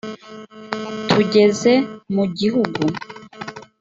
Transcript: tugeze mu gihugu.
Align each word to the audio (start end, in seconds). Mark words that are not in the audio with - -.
tugeze 1.09 1.71
mu 2.13 2.23
gihugu. 2.37 2.81